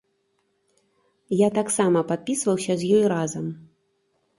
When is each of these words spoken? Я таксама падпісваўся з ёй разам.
Я 1.43 1.49
таксама 1.59 2.05
падпісваўся 2.15 2.73
з 2.85 2.93
ёй 3.01 3.11
разам. 3.19 3.45